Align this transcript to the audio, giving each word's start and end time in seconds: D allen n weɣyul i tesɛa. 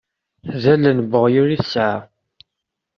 D 0.61 0.63
allen 0.73 0.97
n 1.03 1.07
weɣyul 1.11 1.49
i 1.55 1.57
tesɛa. 1.61 1.97